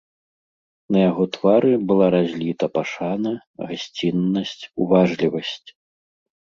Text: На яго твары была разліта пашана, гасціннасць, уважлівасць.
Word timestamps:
На 0.95 0.99
яго 1.09 1.23
твары 1.37 1.73
была 1.91 2.07
разліта 2.17 2.65
пашана, 2.79 3.31
гасціннасць, 3.69 4.59
уважлівасць. 4.87 5.69